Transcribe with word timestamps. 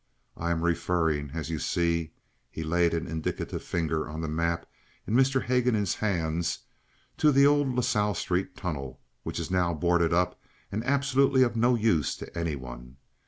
I 0.35 0.49
am 0.49 0.63
referring, 0.63 1.29
as 1.35 1.51
you 1.51 1.59
see"—he 1.59 2.63
laid 2.63 2.95
an 2.95 3.05
indicative 3.05 3.61
finger 3.63 4.09
on 4.09 4.21
the 4.21 4.27
map 4.27 4.65
in 5.05 5.13
Mr. 5.13 5.43
Haguenin's 5.43 5.93
hands—"to 5.93 7.31
the 7.31 7.45
old 7.45 7.75
La 7.75 7.81
Salle 7.81 8.15
Street 8.15 8.55
tunnel, 8.57 8.99
which 9.21 9.39
is 9.39 9.51
now 9.51 9.75
boarded 9.75 10.11
up 10.11 10.41
and 10.71 10.83
absolutely 10.85 11.43
of 11.43 11.55
no 11.55 11.75
use 11.75 12.15
to 12.15 12.35
any 12.35 12.55
one. 12.55 12.97